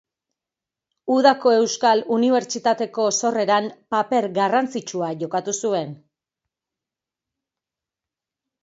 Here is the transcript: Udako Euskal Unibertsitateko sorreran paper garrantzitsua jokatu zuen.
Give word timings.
Udako 1.15 1.51
Euskal 1.57 2.01
Unibertsitateko 2.15 3.05
sorreran 3.19 3.69
paper 3.97 4.29
garrantzitsua 4.41 5.11
jokatu 5.23 5.57
zuen. 5.63 5.95